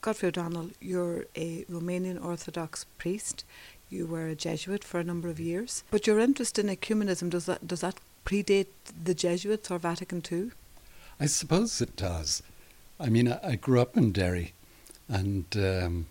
[0.00, 3.44] Godfrey O'Donnell, you're a Romanian Orthodox priest.
[3.90, 5.84] You were a Jesuit for a number of years.
[5.90, 8.68] But your interest in ecumenism, does that, does that predate
[9.04, 10.52] the Jesuits or Vatican II?
[11.18, 12.42] I suppose it does.
[12.98, 14.54] I mean, I, I grew up in Derry,
[15.08, 16.06] and um,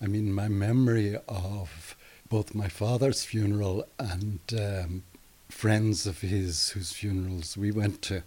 [0.00, 1.96] I mean, my memory of
[2.28, 5.02] both my father's funeral and um,
[5.48, 8.18] friends of his whose funerals we went to,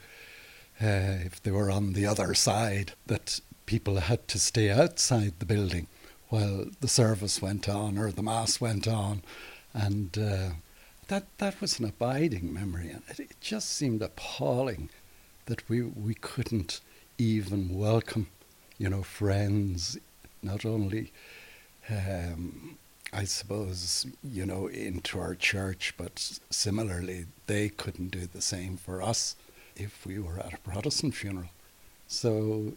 [0.82, 5.46] uh, if they were on the other side, that people had to stay outside the
[5.46, 5.88] building
[6.30, 9.22] while the service went on or the mass went on,
[9.73, 10.50] and uh,
[11.08, 14.90] that that was an abiding memory, and it, it just seemed appalling
[15.46, 16.82] that we we couldn't
[17.18, 18.28] even welcome,
[18.78, 19.98] you know, friends,
[20.42, 21.12] not only.
[21.90, 22.78] Um,
[23.14, 29.02] I suppose, you know, into our church, but similarly, they couldn't do the same for
[29.02, 29.38] us
[29.78, 31.50] if we were at a Protestant funeral.
[32.08, 32.73] So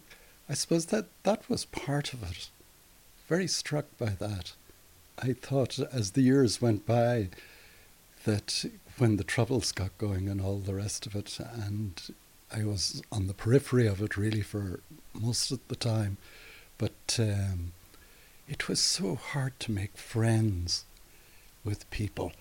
[0.48, 2.48] I suppose that that was part of it.
[3.28, 4.52] Very struck by that.
[5.18, 7.28] I thought as the years went by
[8.24, 8.64] that
[8.96, 12.00] when the troubles got going and all the rest of it, and
[12.50, 14.80] I was on the periphery of it really for
[15.12, 16.16] most of the time,
[16.78, 17.72] but um,
[18.48, 20.84] it was so hard to make friends
[21.64, 22.32] with people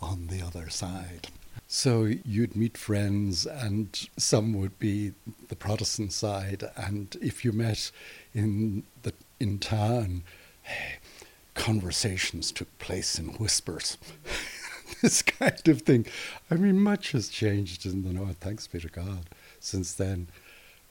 [0.00, 1.28] on the other side.
[1.72, 5.12] So you'd meet friends, and some would be
[5.46, 7.92] the Protestant side, and if you met
[8.34, 10.24] in the in town,
[11.54, 13.98] conversations took place in whispers.
[15.00, 16.06] this kind of thing.
[16.50, 18.38] I mean, much has changed in the north.
[18.38, 19.26] Thanks be to God.
[19.60, 20.26] Since then,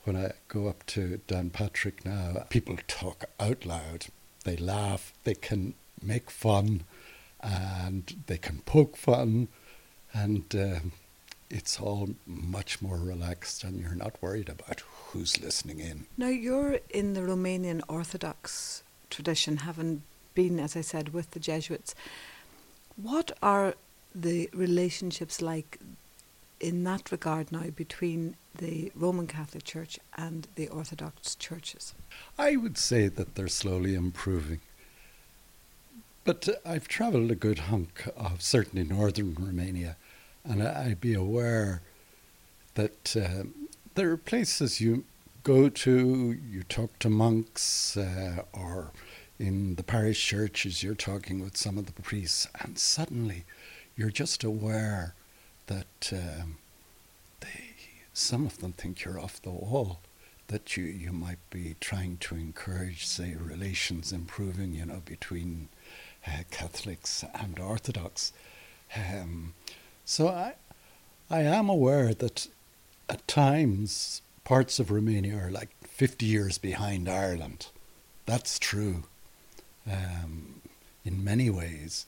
[0.06, 4.06] when I go up to Downpatrick now, people talk out loud.
[4.46, 5.12] They laugh.
[5.26, 6.84] They can make fun,
[7.42, 9.50] and they can poke fun
[10.14, 10.80] and uh,
[11.50, 16.06] it's all much more relaxed and you're not worried about who's listening in.
[16.18, 20.04] Now, you're in the Romanian Orthodox tradition, having
[20.36, 21.96] been, as I said, with the Jesuits.
[22.96, 23.74] What are
[24.14, 25.80] the relationships like
[26.60, 31.94] in that regard now between the Roman Catholic Church and the Orthodox churches?
[32.38, 34.62] I would say that they're slowly improving.
[36.24, 39.96] But uh, I've travelled a good hunk of certainly northern Romania,
[40.44, 41.82] and I, would be aware
[42.76, 43.44] that uh,
[43.96, 45.06] there are places you
[45.44, 48.92] go to, you talk to monks, uh, or
[49.40, 53.46] in the parish churches, you're talking with some of the priests, and suddenly
[53.96, 55.16] you're just aware
[55.68, 56.58] that um,
[57.40, 57.74] they,
[58.14, 60.00] some of them think you're off the wall
[60.48, 65.70] that you, you might be trying to encourage, say, relations improving, you know, between
[66.28, 68.34] uh, Catholics and Orthodox.
[68.96, 69.54] Um,
[70.06, 70.54] so I,
[71.30, 72.48] I am aware that
[73.08, 77.68] at times parts of Romania are like 50 years behind Ireland.
[78.26, 79.04] That's true
[79.90, 80.62] um,
[81.06, 82.06] in many ways.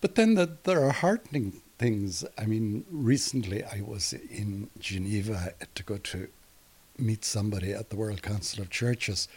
[0.00, 2.24] But then the, there are heartening things.
[2.38, 6.28] I mean, recently I was in Geneva to go to
[6.98, 9.28] meet somebody at the World Council of Churches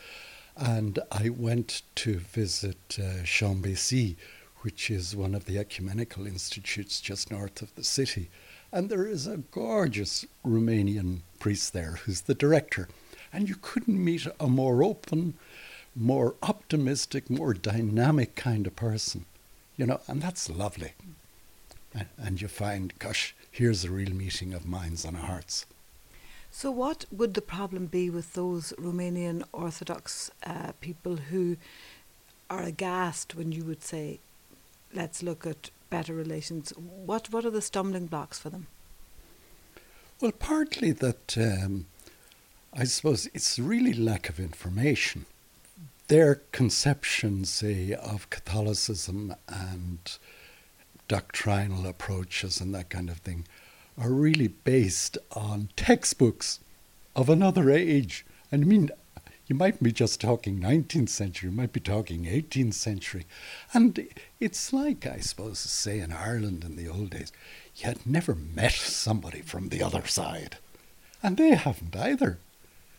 [0.57, 4.15] and I went to visit uh, Chambézy,
[4.61, 8.29] which is one of the ecumenical institutes just north of the city.
[8.71, 12.89] And there is a gorgeous Romanian priest there who's the director.
[13.31, 15.35] And you couldn't meet a more open,
[15.95, 19.25] more optimistic, more dynamic kind of person.
[19.77, 20.93] You know, and that's lovely.
[21.93, 25.65] And, and you find, gosh, here's a real meeting of minds and hearts.
[26.59, 31.55] So, what would the problem be with those Romanian Orthodox uh, people who
[32.49, 34.19] are aghast when you would say,
[34.91, 36.71] let's look at better relations?
[36.71, 38.65] What, what are the stumbling blocks for them?
[40.19, 41.85] Well, partly that um,
[42.73, 45.27] I suppose it's really lack of information.
[46.07, 49.99] Their conception, say, of Catholicism and
[51.07, 53.45] doctrinal approaches and that kind of thing
[53.97, 56.59] are really based on textbooks
[57.15, 58.25] of another age.
[58.51, 58.91] And I mean,
[59.47, 63.25] you might be just talking 19th century, you might be talking 18th century.
[63.73, 64.07] And
[64.39, 67.31] it's like, I suppose, say in Ireland in the old days,
[67.75, 70.57] you had never met somebody from the other side.
[71.23, 72.39] And they haven't either.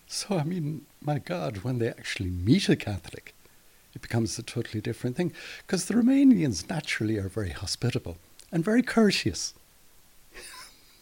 [0.06, 3.34] So, I mean, my God, when they actually meet a Catholic,
[3.94, 5.32] it becomes a totally different thing.
[5.66, 8.16] Because the Romanians naturally are very hospitable
[8.50, 9.52] and very courteous.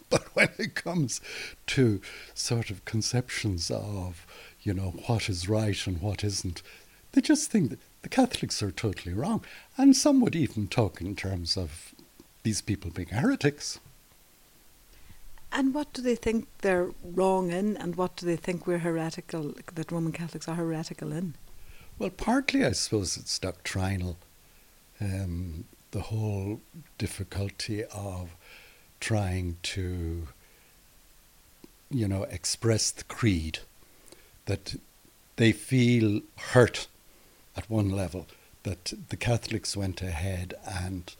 [0.09, 1.19] But when it comes
[1.67, 1.99] to
[2.33, 4.25] sort of conceptions of,
[4.61, 6.61] you know, what is right and what isn't,
[7.11, 9.43] they just think that the Catholics are totally wrong.
[9.77, 11.93] And some would even talk in terms of
[12.43, 13.79] these people being heretics.
[15.51, 19.55] And what do they think they're wrong in, and what do they think we're heretical,
[19.73, 21.33] that Roman Catholics are heretical in?
[21.99, 24.17] Well, partly, I suppose, it's doctrinal.
[25.01, 26.61] Um, the whole
[26.97, 28.36] difficulty of
[28.99, 30.27] trying to,
[31.89, 33.59] you know, express the creed
[34.45, 34.75] that
[35.35, 36.87] they feel hurt
[37.55, 38.27] at one level
[38.63, 41.15] that the Catholics went ahead and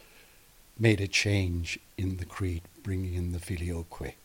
[0.78, 4.16] made a change in the creed, bringing in the filioque.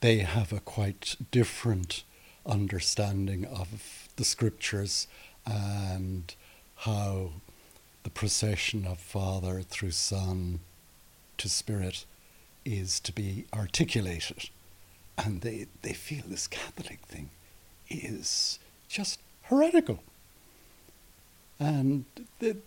[0.00, 2.04] They have a quite different
[2.46, 5.08] understanding of the scriptures
[5.46, 6.34] and
[6.76, 7.32] how
[8.04, 10.60] the procession of Father through Son
[11.38, 12.04] to Spirit
[12.64, 14.50] is to be articulated.
[15.16, 17.30] And they, they feel this Catholic thing
[17.88, 18.58] is
[18.88, 20.00] just heretical.
[21.58, 22.04] And
[22.38, 22.58] the,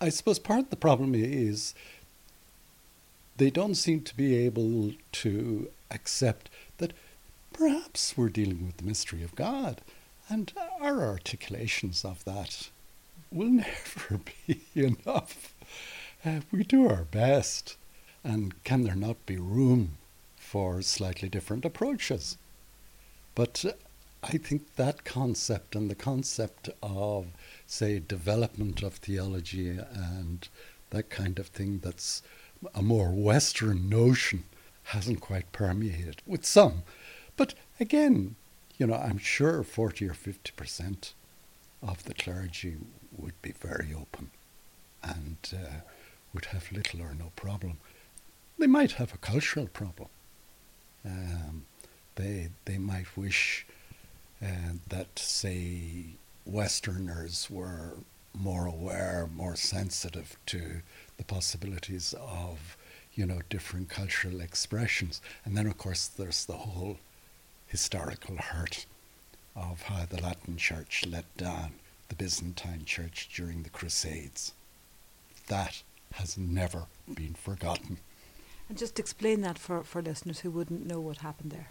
[0.00, 1.74] I suppose part of the problem is
[3.36, 6.92] they don't seem to be able to accept that
[7.52, 9.80] perhaps we're dealing with the mystery of God,
[10.28, 12.70] and our articulations of that
[13.30, 15.54] will never be enough.
[16.24, 17.76] Uh, we do our best,
[18.24, 19.92] and can there not be room
[20.36, 22.36] for slightly different approaches?
[23.34, 23.72] But uh,
[24.22, 27.26] I think that concept and the concept of,
[27.66, 30.48] say, development of theology and
[30.90, 32.22] that kind of thing that's
[32.74, 34.44] a more Western notion
[34.84, 36.82] hasn't quite permeated with some.
[37.36, 38.36] But again,
[38.78, 41.12] you know, I'm sure 40 or 50%
[41.82, 42.76] of the clergy
[43.16, 44.30] would be very open
[45.02, 45.80] and uh,
[46.32, 47.78] would have little or no problem.
[48.58, 50.08] They might have a cultural problem.
[51.04, 51.66] Um,
[52.14, 53.66] they, they might wish
[54.42, 56.04] uh, that, say,
[56.46, 57.94] Westerners were
[58.32, 60.82] more aware, more sensitive to
[61.16, 62.76] the possibilities of,
[63.14, 65.20] you know, different cultural expressions.
[65.44, 66.98] And then, of course, there's the whole
[67.66, 68.86] historical hurt
[69.56, 71.72] of how the Latin Church let down
[72.08, 74.52] the Byzantine Church during the Crusades.
[75.48, 75.82] That
[76.14, 77.98] has never been forgotten.
[78.68, 81.68] And just explain that for, for listeners who wouldn't know what happened there.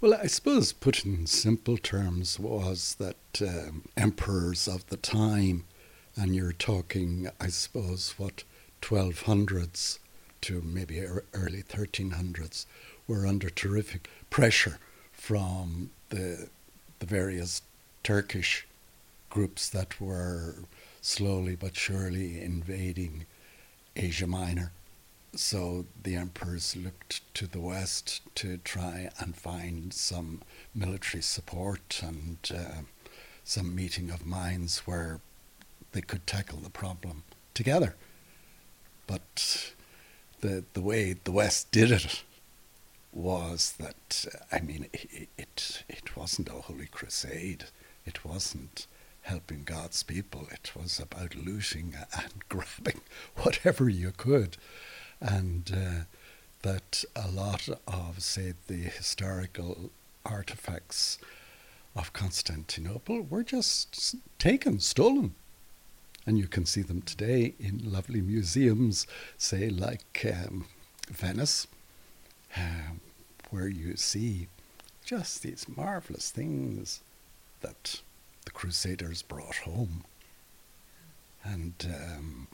[0.00, 5.64] Well, I suppose put in simple terms was that um, emperors of the time,
[6.14, 8.44] and you're talking, I suppose, what,
[8.82, 9.98] 1200s
[10.42, 12.66] to maybe early 1300s,
[13.08, 14.78] were under terrific pressure
[15.12, 16.48] from the,
[16.98, 17.62] the various
[18.02, 18.66] Turkish
[19.30, 20.56] groups that were
[21.00, 23.24] slowly but surely invading
[23.96, 24.72] Asia Minor
[25.38, 30.42] so the emperors looked to the west to try and find some
[30.74, 32.82] military support and uh,
[33.44, 35.20] some meeting of minds where
[35.92, 37.22] they could tackle the problem
[37.54, 37.94] together.
[39.06, 39.72] But
[40.40, 42.22] the the way the West did it
[43.12, 47.64] was that I mean it, it it wasn't a holy crusade.
[48.04, 48.86] It wasn't
[49.22, 50.46] helping God's people.
[50.52, 53.00] It was about looting and grabbing
[53.36, 54.56] whatever you could
[55.20, 56.04] and uh,
[56.62, 59.90] that a lot of, say, the historical
[60.24, 61.18] artifacts
[61.94, 65.34] of Constantinople were just taken, stolen.
[66.26, 69.06] And you can see them today in lovely museums,
[69.38, 70.66] say, like um,
[71.08, 71.68] Venice,
[72.56, 73.00] um,
[73.50, 74.48] where you see
[75.04, 77.00] just these marvelous things
[77.60, 78.00] that
[78.44, 80.04] the Crusaders brought home.
[81.44, 82.48] And um,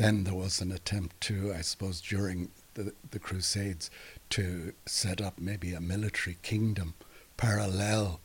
[0.00, 3.90] then there was an attempt to, I suppose, during the, the Crusades,
[4.30, 6.94] to set up maybe a military kingdom
[7.36, 8.20] parallel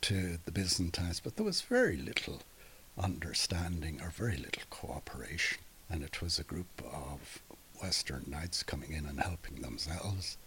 [0.00, 2.40] to the Byzantines, but there was very little
[2.96, 5.58] understanding or very little cooperation.
[5.90, 7.42] And it was a group of
[7.82, 10.38] Western knights coming in and helping themselves.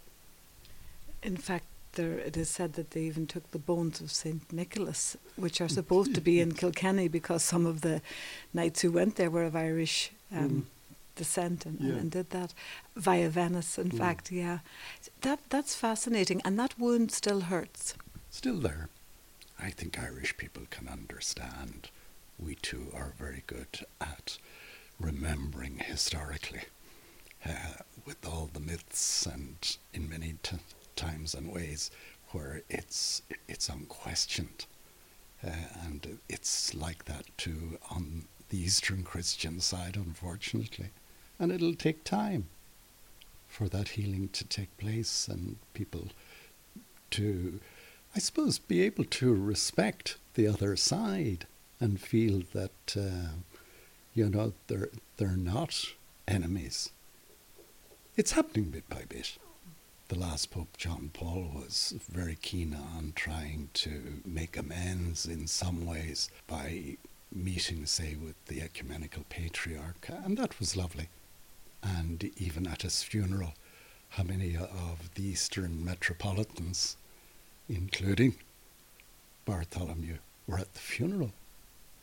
[1.21, 5.15] In fact, there it is said that they even took the bones of Saint Nicholas,
[5.35, 8.01] which are supposed to be in Kilkenny, because some of the
[8.51, 10.63] knights who went there were of Irish um, mm.
[11.15, 11.95] descent and, yeah.
[11.95, 12.53] and, did that
[12.95, 13.77] via Venice.
[13.77, 13.97] In mm.
[13.97, 14.59] fact, yeah,
[15.21, 17.95] that that's fascinating, and that wound still hurts.
[18.29, 18.89] Still there.
[19.59, 21.89] I think Irish people can understand.
[22.39, 24.38] We too are very good at
[25.00, 26.63] remembering historically,
[27.45, 30.57] uh, with all the myths and in many t-
[30.95, 31.91] times and ways
[32.31, 34.65] where it's it's unquestioned.
[35.43, 35.50] Uh,
[35.83, 38.20] and it's like that too on
[38.51, 40.89] the Eastern Christian side, unfortunately.
[41.39, 42.48] And it'll take time
[43.48, 46.10] for that healing to take place and people
[47.12, 47.60] to,
[48.15, 51.48] I suppose, be able to respect the other side
[51.79, 53.36] and feel that, uh,
[54.13, 55.86] you know, they're, they're not
[56.27, 56.91] enemies.
[58.17, 59.38] It's happening bit by bit.
[60.10, 65.86] The last Pope, John Paul, was very keen on trying to make amends in some
[65.86, 66.98] ways by
[67.33, 71.09] meeting, say, with the ecumenical patriarch, and that was lovely.
[71.83, 73.53] And even at his funeral,
[74.09, 76.97] how many of the Eastern metropolitans,
[77.69, 78.35] including
[79.45, 81.31] Bartholomew, were at the funeral,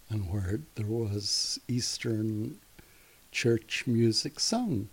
[0.09, 2.59] and where there was Eastern
[3.31, 4.89] church music sung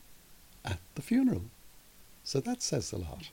[0.65, 1.43] at the funeral.
[2.23, 3.29] So that says a lot.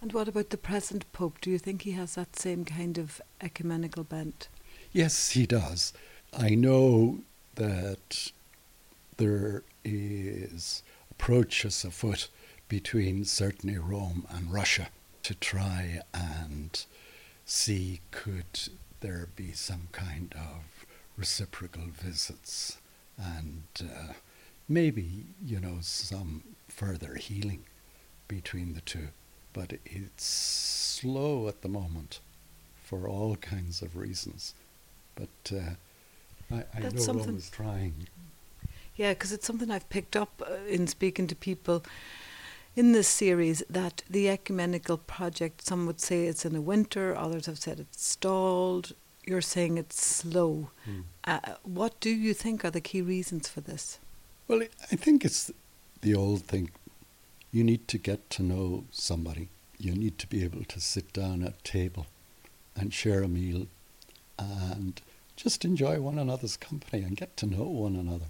[0.00, 1.40] And what about the present Pope?
[1.40, 4.48] Do you think he has that same kind of ecumenical bent?
[4.92, 5.92] Yes, he does.
[6.32, 7.18] I know
[7.56, 8.30] that
[9.16, 12.28] there is approaches afoot
[12.68, 14.88] between certainly Rome and Russia
[15.24, 16.84] to try and
[17.44, 18.68] see could
[19.00, 22.78] there be some kind of reciprocal visits
[23.16, 24.12] and uh,
[24.68, 27.64] maybe you know some further healing
[28.28, 29.08] between the two
[29.52, 32.20] but it's slow at the moment
[32.82, 34.54] for all kinds of reasons
[35.18, 37.94] but uh, I, I know something- Rome is trying
[38.96, 41.82] Yeah, because it's something I've picked up uh, in speaking to people
[42.76, 47.46] in this series that the ecumenical project, some would say it's in the winter, others
[47.46, 48.92] have said it's stalled.
[49.26, 50.70] You're saying it's slow.
[50.84, 51.00] Hmm.
[51.24, 53.98] Uh, what do you think are the key reasons for this?
[54.46, 55.50] Well, I think it's
[56.00, 56.70] the old thing.
[57.50, 59.48] You need to get to know somebody.
[59.78, 62.06] You need to be able to sit down at table
[62.76, 63.66] and share a meal
[64.38, 65.00] and
[65.38, 68.26] just enjoy one another's company and get to know one another.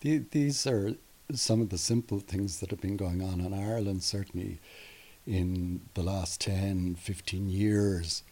[0.00, 0.94] The- These are
[1.32, 4.58] some of the simple things that have been going on in Ireland, certainly
[5.26, 8.22] in the last 10, 15 years.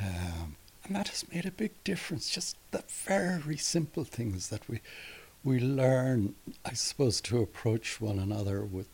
[0.00, 2.30] Um, and that has made a big difference.
[2.30, 4.80] Just the very simple things that we
[5.44, 8.88] we learn, I suppose, to approach one another with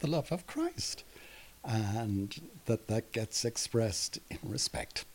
[0.00, 1.02] the love of Christ,
[1.64, 5.06] and that that gets expressed in respect,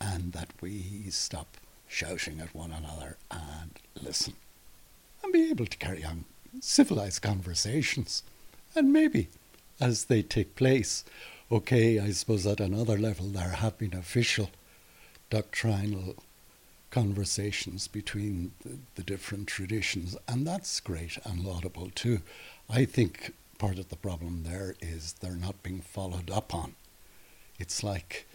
[0.00, 4.34] and that we stop shouting at one another and listen,
[5.22, 6.24] and be able to carry on
[6.60, 8.22] civilized conversations,
[8.74, 9.28] and maybe
[9.80, 11.04] as they take place,
[11.50, 14.50] okay, I suppose at another level there have been official
[15.30, 16.16] doctrinal
[16.90, 22.20] conversations between the, the different traditions, and that's great and laudable too.
[22.70, 26.74] I think part of the problem there is they're not being followed up on.
[27.58, 28.26] It's like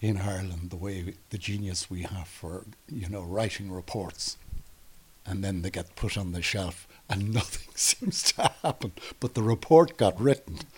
[0.00, 4.36] in Ireland the way the genius we have for you know writing reports,
[5.26, 9.42] and then they get put on the shelf and nothing seems to happen, but the
[9.42, 10.60] report got written.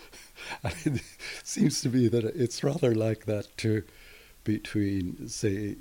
[0.65, 1.03] It
[1.45, 3.85] seems to be that it's rather like that too
[4.43, 5.77] between, say,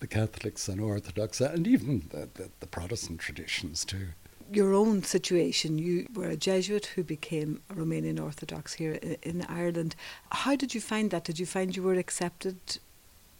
[0.00, 4.08] the Catholics and Orthodox, and even the, the, the Protestant traditions too.
[4.52, 9.96] Your own situation, you were a Jesuit who became Romanian Orthodox here in Ireland.
[10.30, 11.24] How did you find that?
[11.24, 12.56] Did you find you were accepted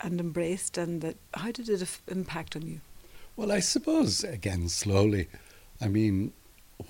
[0.01, 2.81] and embraced, and that how did it impact on you?
[3.37, 5.29] Well, I suppose, again, slowly.
[5.83, 6.33] I mean,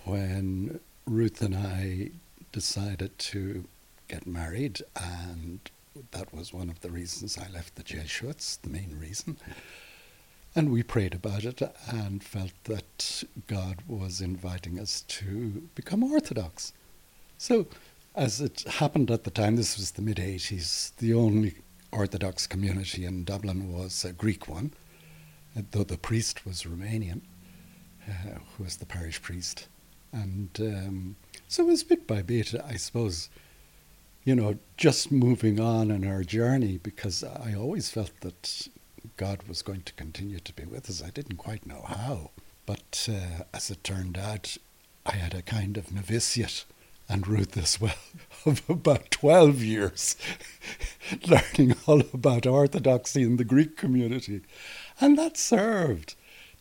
[0.04, 2.10] when Ruth and I
[2.52, 3.64] decided to
[4.06, 5.58] get married, and
[6.12, 9.36] that was one of the reasons I left the Jesuits, the main reason.
[10.54, 16.74] And we prayed about it and felt that God was inviting us to become Orthodox.
[17.38, 17.66] So,
[18.14, 21.54] as it happened at the time, this was the mid 80s, the only
[21.90, 24.72] Orthodox community in Dublin was a Greek one,
[25.70, 27.22] though the priest was Romanian,
[28.08, 29.68] uh, who was the parish priest.
[30.12, 31.16] And um,
[31.48, 33.30] so it was bit by bit, I suppose,
[34.24, 38.68] you know, just moving on in our journey because I always felt that
[39.16, 41.02] God was going to continue to be with us.
[41.02, 42.30] I didn't quite know how.
[42.66, 44.56] But uh, as it turned out,
[45.04, 46.64] I had a kind of novitiate,
[47.08, 47.96] and Ruth as well,
[48.46, 50.16] of about 12 years,
[51.26, 54.42] learning all about Orthodoxy in the Greek community.
[55.00, 56.14] And that served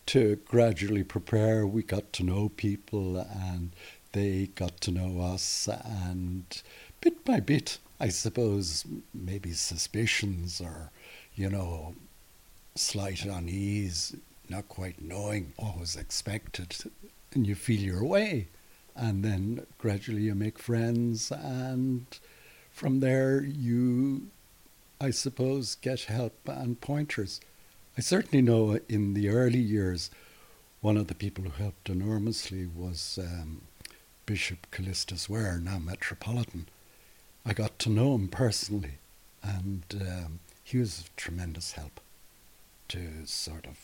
[0.07, 1.67] to gradually prepare.
[1.67, 3.71] We got to know people, and
[4.13, 6.61] they got to know us, and
[6.99, 10.91] bit by bit, I suppose, maybe suspicions or,
[11.35, 11.95] you know,
[12.75, 14.15] slight unease,
[14.49, 16.75] not quite knowing what was expected,
[17.33, 18.47] and you feel your way.
[18.95, 22.05] And then gradually you make friends, and
[22.71, 24.27] from there you,
[24.99, 27.39] I suppose, get help and pointers.
[27.97, 30.09] I certainly know in the early years,
[30.81, 33.61] one of the people who helped enormously was um,
[34.25, 36.67] Bishop Kallistos Ware, now Metropolitan.
[37.45, 38.95] I got to know him personally,
[39.43, 41.99] and um, he was of tremendous help
[42.91, 43.77] to sort of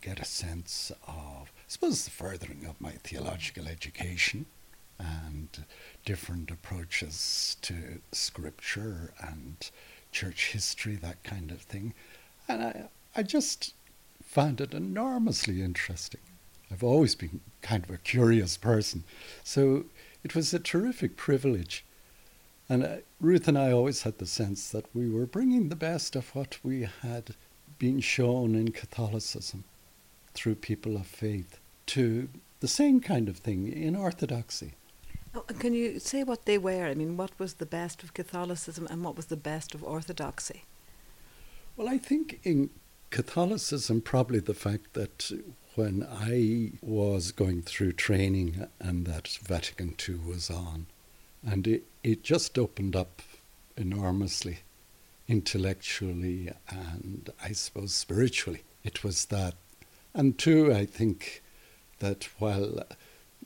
[0.00, 4.46] get a sense of, I suppose, the furthering of my theological education
[4.96, 5.48] and
[6.04, 9.56] different approaches to scripture and
[10.12, 11.94] church history, that kind of thing.
[12.46, 13.74] And I, I just
[14.22, 16.20] found it enormously interesting.
[16.70, 19.02] I've always been kind of a curious person.
[19.42, 19.86] So
[20.22, 21.84] it was a terrific privilege.
[22.68, 26.14] And uh, Ruth and I always had the sense that we were bringing the best
[26.14, 27.34] of what we had
[27.78, 29.64] been shown in Catholicism
[30.32, 32.28] through people of faith to
[32.60, 34.74] the same kind of thing in Orthodoxy.
[35.34, 36.86] Oh, can you say what they were?
[36.86, 40.62] I mean, what was the best of Catholicism and what was the best of Orthodoxy?
[41.76, 42.70] Well, I think in
[43.10, 45.30] Catholicism, probably the fact that
[45.74, 50.86] when I was going through training and that Vatican II was on,
[51.44, 53.22] and it, it just opened up
[53.76, 54.60] enormously
[55.28, 58.62] intellectually and I suppose spiritually.
[58.82, 59.54] It was that.
[60.14, 61.42] And two, I think
[61.98, 62.84] that while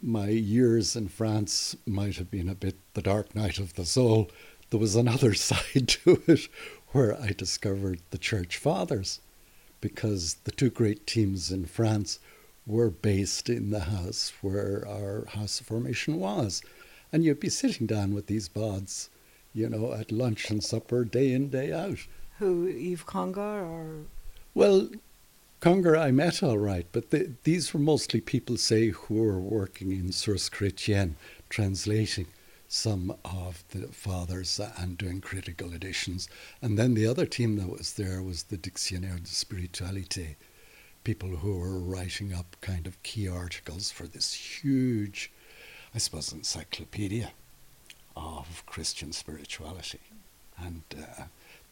[0.02, 4.30] my years in France might have been a bit the dark night of the soul,
[4.70, 6.49] there was another side to it
[6.88, 9.20] where I discovered the church fathers
[9.80, 12.18] because the two great teams in France
[12.66, 16.62] were based in the house where our house of formation was.
[17.12, 19.08] And you'd be sitting down with these bods,
[19.55, 21.99] you know, at lunch and supper day in, day out.
[22.38, 24.05] Who, Yves Congar or?
[24.55, 24.88] Well,
[25.61, 29.90] Congar I met all right, but the, these were mostly people, say, who were working
[29.90, 31.14] in Source Chrétienne,
[31.49, 32.28] translating
[32.69, 36.28] some of the fathers and doing critical editions.
[36.62, 40.37] And then the other team that was there was the Dictionnaire de Spiritualité,
[41.02, 45.33] people who were writing up kind of key articles for this huge,
[45.95, 47.33] I suppose, encyclopedia
[48.18, 50.00] of Christian spirituality.
[50.58, 51.25] And uh,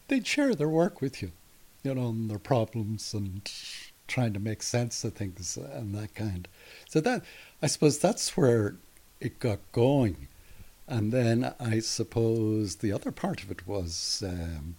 [0.08, 1.32] they'd share their work with you
[1.86, 3.48] you know, and their problems and
[4.08, 6.48] trying to make sense of things and that kind.
[6.88, 7.24] So that
[7.62, 8.74] I suppose that's where
[9.20, 10.26] it got going.
[10.88, 14.76] And then I suppose the other part of it was um,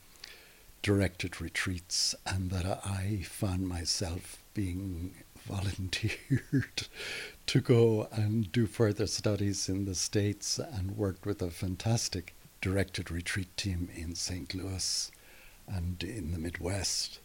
[0.81, 5.13] directed retreats, and that I found myself being
[5.48, 6.88] volunteered
[7.48, 13.10] to go and do further studies in the States and worked with a fantastic directed
[13.10, 14.54] retreat team in St.
[14.54, 15.12] Louis
[15.67, 17.19] and in the Midwest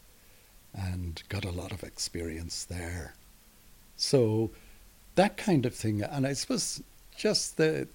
[0.74, 3.14] and got a lot of experience there.
[3.96, 4.50] So
[5.14, 6.82] that kind of thing, and I suppose
[7.16, 7.88] just the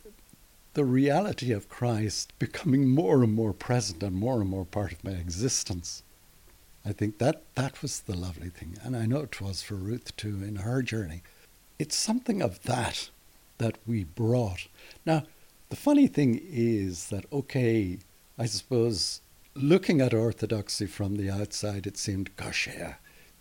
[0.73, 5.04] the reality of Christ becoming more and more present and more and more part of
[5.04, 6.04] my existence.
[6.88, 10.15] I think that that was the lovely thing, and I know it was for Ruth
[10.15, 11.21] too in her journey.
[11.78, 13.10] It's something of that
[13.58, 14.67] that we brought.
[15.06, 15.23] Now,
[15.67, 18.00] the funny thing is that okay,
[18.39, 19.19] I suppose
[19.54, 22.93] looking at orthodoxy from the outside, it seemed, gosh, yeah,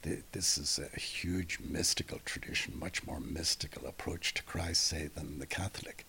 [0.03, 5.39] th- this is a huge mystical tradition, much more mystical approach to Christ, say, than
[5.39, 6.05] the Catholic.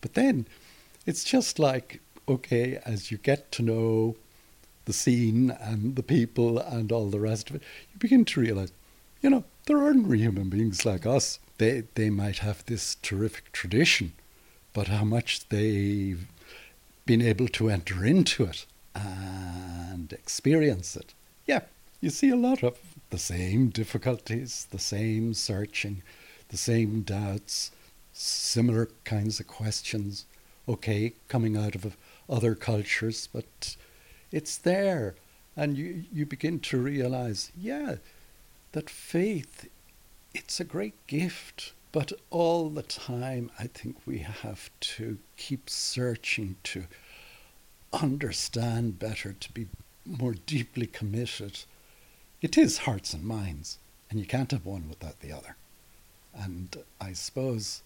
[0.00, 0.44] But then
[1.06, 4.16] it's just like, okay, as you get to know
[4.90, 8.72] the scene and the people and all the rest of it, you begin to realize,
[9.22, 11.38] you know, they're ordinary human beings like us.
[11.58, 14.14] They, they might have this terrific tradition,
[14.72, 16.26] but how much they've
[17.06, 21.14] been able to enter into it and experience it.
[21.46, 21.60] Yeah,
[22.00, 22.76] you see a lot of
[23.10, 26.02] the same difficulties, the same searching,
[26.48, 27.70] the same doubts,
[28.12, 30.26] similar kinds of questions.
[30.68, 31.96] Okay, coming out of
[32.28, 33.76] other cultures, but
[34.32, 35.14] it's there.
[35.56, 37.96] And you, you begin to realize, yeah,
[38.72, 39.68] that faith,
[40.32, 41.72] it's a great gift.
[41.92, 46.84] But all the time, I think we have to keep searching to
[47.92, 49.66] understand better, to be
[50.06, 51.64] more deeply committed.
[52.40, 55.56] It is hearts and minds, and you can't have one without the other.
[56.32, 57.82] And I suppose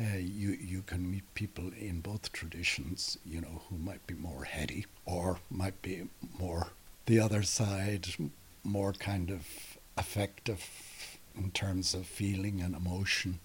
[0.00, 4.44] uh, you you can meet people in both traditions, you know, who might be more
[4.44, 6.08] heady or might be
[6.38, 6.68] more
[7.06, 8.06] the other side,
[8.64, 9.46] more kind of
[9.96, 13.40] affective in terms of feeling and emotion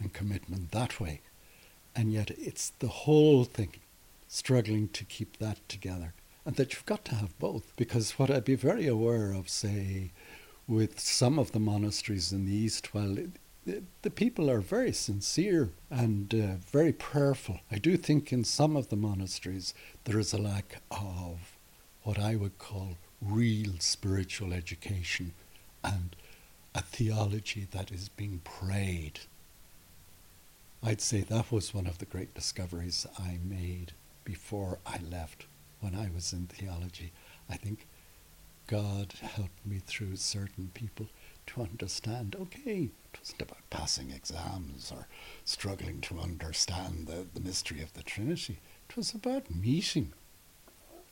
[0.00, 1.20] and commitment that way.
[1.94, 3.74] And yet it's the whole thing
[4.28, 6.14] struggling to keep that together.
[6.44, 7.72] And that you've got to have both.
[7.76, 10.10] Because what I'd be very aware of, say,
[10.66, 13.16] with some of the monasteries in the East, well,
[13.64, 17.60] the people are very sincere and uh, very prayerful.
[17.70, 19.72] I do think in some of the monasteries
[20.04, 21.56] there is a lack of
[22.02, 25.32] what I would call real spiritual education
[25.84, 26.16] and
[26.74, 29.20] a theology that is being prayed.
[30.82, 33.92] I'd say that was one of the great discoveries I made
[34.24, 35.46] before I left
[35.80, 37.12] when I was in theology.
[37.48, 37.86] I think
[38.66, 41.06] God helped me through certain people
[41.48, 45.06] to understand okay, it wasn't about passing exams or
[45.44, 48.58] struggling to understand the, the mystery of the Trinity.
[48.88, 50.12] It was about meeting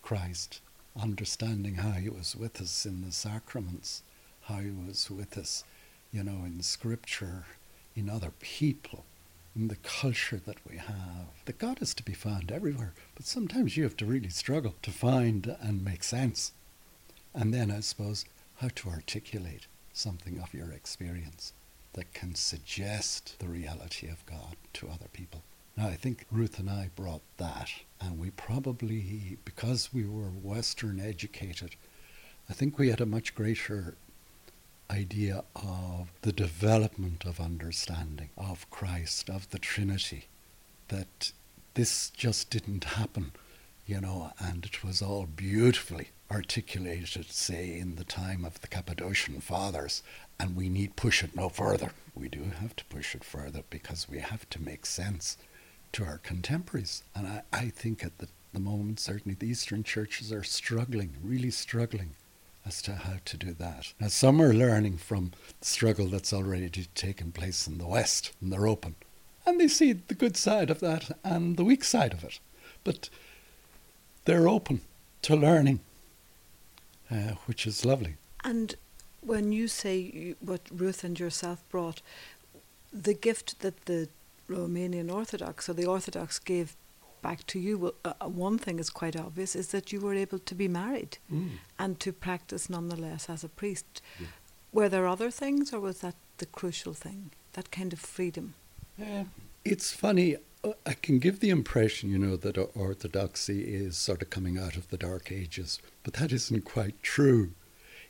[0.02, 0.60] Christ,
[1.00, 4.02] understanding how he was with us in the sacraments,
[4.42, 5.64] how He was with us,
[6.12, 7.44] you know, in Scripture,
[7.94, 9.04] in other people,
[9.54, 11.28] in the culture that we have.
[11.44, 14.90] The God is to be found everywhere, but sometimes you have to really struggle to
[14.90, 16.52] find and make sense.
[17.34, 18.24] And then I suppose
[18.56, 21.52] how to articulate something of your experience
[21.92, 25.42] that can suggest the reality of God to other people.
[25.76, 31.00] Now, I think Ruth and I brought that, and we probably, because we were Western
[31.00, 31.74] educated,
[32.48, 33.94] I think we had a much greater
[34.90, 40.26] idea of the development of understanding of Christ, of the Trinity,
[40.88, 41.32] that
[41.74, 43.32] this just didn't happen,
[43.90, 49.40] you know, and it was all beautifully articulated, say, in the time of the Cappadocian
[49.40, 50.04] Fathers,
[50.38, 51.90] and we need push it no further.
[52.14, 55.36] We do have to push it further because we have to make sense
[55.90, 57.02] to our contemporaries.
[57.16, 61.50] And I, I think at the, the moment, certainly the Eastern churches are struggling, really
[61.50, 62.14] struggling
[62.64, 63.92] as to how to do that.
[63.98, 68.52] Now, some are learning from the struggle that's already taken place in the West, and
[68.52, 68.94] they're open.
[69.44, 72.38] And they see the good side of that and the weak side of it.
[72.84, 73.10] But
[74.24, 74.80] they're open
[75.22, 75.80] to learning,
[77.10, 78.16] uh, which is lovely.
[78.44, 78.74] And
[79.20, 82.00] when you say what Ruth and yourself brought,
[82.92, 84.08] the gift that the
[84.48, 86.74] Romanian Orthodox or the Orthodox gave
[87.22, 90.38] back to you, well, uh, one thing is quite obvious is that you were able
[90.38, 91.50] to be married Mm.
[91.78, 94.00] and to practice nonetheless as a priest.
[94.18, 94.26] Yeah.
[94.72, 97.30] Were there other things, or was that the crucial thing?
[97.52, 98.54] That kind of freedom.
[99.00, 99.24] Uh,
[99.64, 100.36] it's funny.
[100.84, 104.88] I can give the impression, you know, that orthodoxy is sort of coming out of
[104.88, 107.52] the Dark Ages, but that isn't quite true.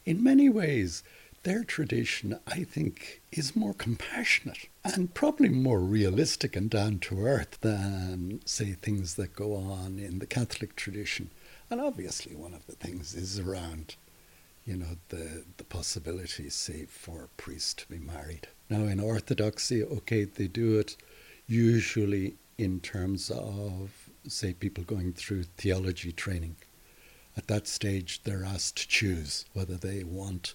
[0.05, 1.05] In many ways,
[1.45, 7.59] their tradition, I think, is more compassionate and probably more realistic and down to earth
[7.61, 11.31] than, say, things that go on in the Catholic tradition.
[11.71, 13.95] And obviously, one of the things is around,
[14.67, 18.49] you know, the, the possibility, say, for priests to be married.
[18.69, 20.97] Now, in Orthodoxy, okay, they do it
[21.51, 23.91] usually in terms of,
[24.27, 26.57] say, people going through theology training.
[27.37, 30.55] At that stage, they're asked to choose whether they want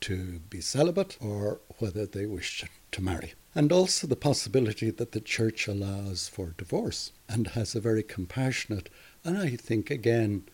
[0.00, 3.34] to be celibate or whether they wish to marry.
[3.54, 8.88] And also the possibility that the church allows for divorce and has a very compassionate
[9.24, 10.44] and I think, again,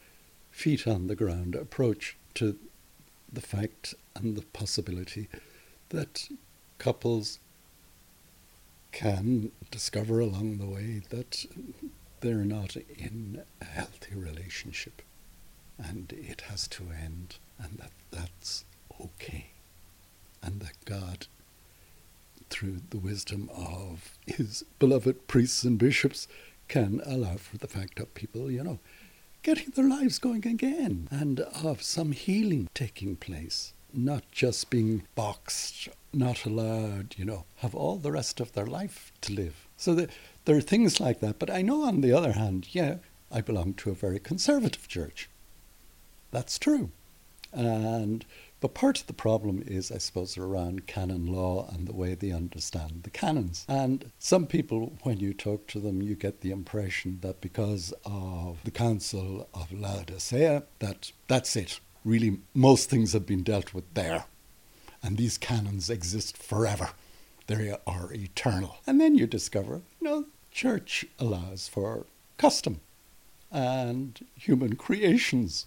[0.51, 2.59] feet on the ground approach to
[3.33, 5.29] the fact and the possibility
[5.89, 6.29] that
[6.77, 7.39] couples
[8.93, 11.45] can discover along the way that
[12.21, 15.03] they're not in a healthy relationship
[15.79, 18.65] and it has to end and that that's
[19.01, 19.51] okay.
[20.43, 21.27] And that God
[22.51, 26.27] through the wisdom of his beloved priests and bishops
[26.67, 28.79] can allow for the fact of people you know
[29.43, 33.73] getting their lives going again and of some healing taking place
[34.05, 39.13] not just being boxed not allowed you know have all the rest of their life
[39.21, 40.11] to live so that
[40.45, 42.97] there are things like that but i know on the other hand yeah
[43.31, 45.29] i belong to a very conservative church
[46.31, 46.91] that's true
[47.53, 48.25] and
[48.61, 52.33] but part of the problem is, I suppose, around canon law and the way they
[52.33, 53.65] understand the canons.
[53.69, 58.59] And some people, when you talk to them, you get the impression that because of
[58.65, 61.79] the Council of Laodicea, that that's it.
[62.05, 64.25] Really, most things have been dealt with there.
[65.03, 66.91] And these canons exist forever.
[67.47, 68.79] They are eternal.
[68.87, 72.07] And then you discover, no, church allows for
[72.37, 72.81] custom
[73.51, 75.67] and human creations.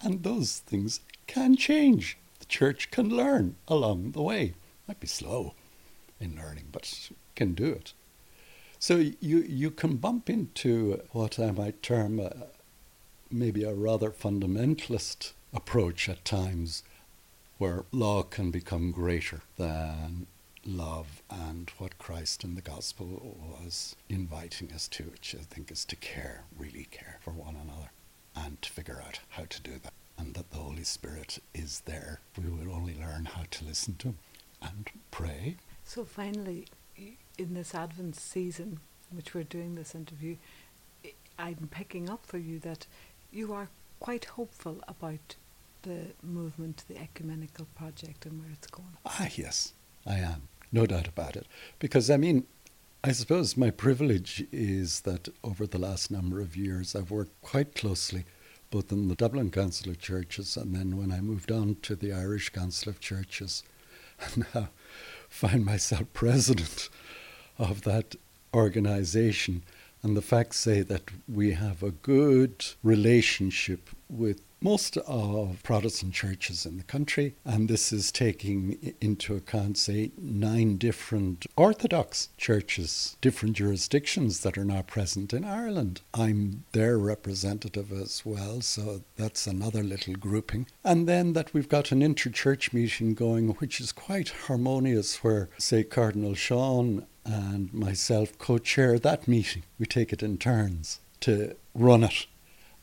[0.00, 4.52] And those things can change the church can learn along the way.
[4.86, 5.54] Might be slow
[6.20, 7.94] in learning, but can do it.
[8.78, 12.48] So you you can bump into what I might term a,
[13.30, 16.82] maybe a rather fundamentalist approach at times,
[17.58, 20.26] where law can become greater than
[20.66, 25.84] love and what Christ in the gospel was inviting us to, which I think is
[25.86, 27.90] to care, really care for one another,
[28.34, 32.20] and to figure out how to do that and that the Holy Spirit is there.
[32.42, 34.18] We will only learn how to listen to Him
[34.62, 35.56] and pray.
[35.84, 40.36] So, finally, in this Advent season, which we're doing this interview,
[41.38, 42.86] I'm picking up for you that
[43.32, 43.68] you are
[44.00, 45.36] quite hopeful about
[45.84, 48.96] the movement, the ecumenical project, and where it's going.
[49.06, 49.72] Ah, yes,
[50.06, 50.48] I am.
[50.72, 51.46] No doubt about it.
[51.78, 52.44] Because, I mean,
[53.04, 57.74] I suppose my privilege is that over the last number of years I've worked quite
[57.74, 58.24] closely
[58.70, 62.12] both in the Dublin Council of Churches and then when I moved on to the
[62.12, 63.62] Irish Council of Churches,
[64.34, 64.68] and now
[65.28, 66.88] find myself president
[67.58, 68.16] of that
[68.52, 69.62] organisation.
[70.04, 76.66] And the facts say that we have a good relationship with most of Protestant churches
[76.66, 83.56] in the country, and this is taking into account, say, nine different Orthodox churches, different
[83.56, 86.02] jurisdictions that are now present in Ireland.
[86.12, 90.66] I'm their representative as well, so that's another little grouping.
[90.82, 95.82] And then that we've got an interchurch meeting going, which is quite harmonious, where, say,
[95.82, 99.62] Cardinal Sean and myself co chair that meeting.
[99.78, 102.26] We take it in turns to run it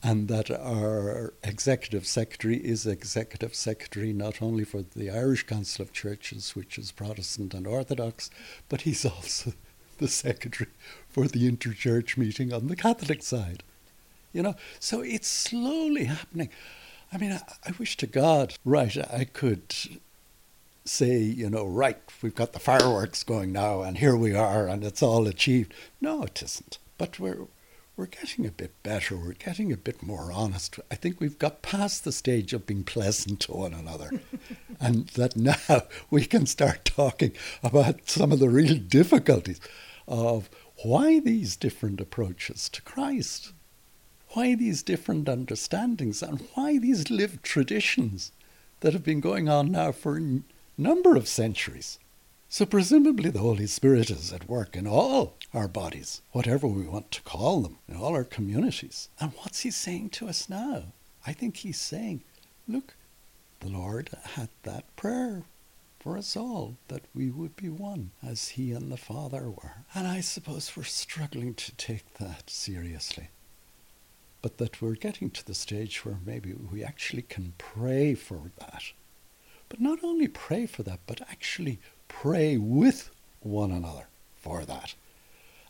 [0.04, 5.94] and that our executive secretary is executive secretary not only for the Irish Council of
[5.94, 8.32] Churches, which is Protestant and Orthodox,
[8.68, 9.54] but he's also
[10.00, 10.72] the secretary
[11.08, 13.64] for the interchurch meeting on the Catholic side.
[14.34, 16.50] You know, so it's slowly happening.
[17.14, 19.76] I mean, I, I wish to God, right, I could
[20.86, 24.84] say, you know, right, we've got the fireworks going now, and here we are, and
[24.84, 25.74] it's all achieved.
[26.00, 26.78] No, it isn't.
[26.98, 27.48] But we're
[27.98, 29.16] we're getting a bit better.
[29.18, 30.80] We're getting a bit more honest.
[30.90, 34.10] I think we've got past the stage of being pleasant to one another.
[34.80, 39.60] and that now we can start talking about some of the real difficulties
[40.08, 40.50] of
[40.84, 43.52] why these different approaches to Christ,
[44.30, 48.32] why these different understandings, and why these lived traditions
[48.80, 50.20] that have been going on now for
[50.82, 52.00] number of centuries.
[52.50, 57.12] So, presumably, the Holy Spirit is at work in all our bodies, whatever we want
[57.12, 59.08] to call them, in all our communities.
[59.20, 60.86] And what's He saying to us now?
[61.26, 62.24] I think He's saying,
[62.68, 62.96] look,
[63.62, 65.44] the Lord had that prayer
[66.00, 69.86] for us all that we would be one as He and the Father were.
[69.94, 73.30] And I suppose we're struggling to take that seriously.
[74.42, 78.84] But that we're getting to the stage where maybe we actually can pray for that.
[79.72, 81.80] But not only pray for that, but actually
[82.10, 84.96] pray with one another for that.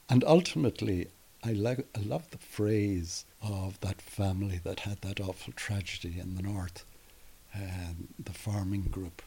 [0.10, 1.10] And ultimately,
[1.44, 6.34] I, lo- I love the phrase of that family that had that awful tragedy in
[6.34, 6.84] the north,
[7.54, 9.22] um, the farming group.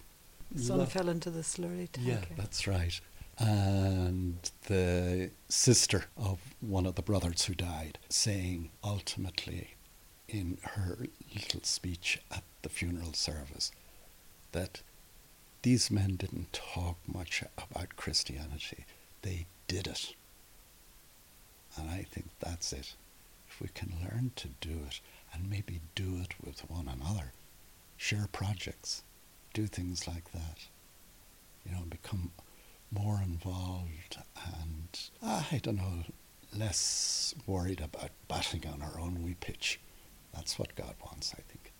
[0.51, 2.09] The son fell into the slurry tank.
[2.09, 3.01] Yeah, that's right.
[3.39, 9.77] And the sister of one of the brothers who died saying ultimately
[10.29, 13.71] in her little speech at the funeral service
[14.55, 14.83] that
[15.63, 18.85] these men didn't talk much about Christianity,
[19.23, 20.15] they did it.
[21.77, 22.95] And I think that's it.
[23.49, 25.01] If we can learn to do it
[25.33, 27.33] and maybe do it with one another,
[27.97, 29.03] share projects,
[29.53, 30.59] do things like that,
[31.67, 32.31] you know, become
[32.93, 34.19] more involved
[34.61, 34.89] and,
[35.23, 36.05] ah, I don't know,
[36.57, 39.81] less worried about batting on our own wee pitch.
[40.33, 41.74] That's what God wants, I think.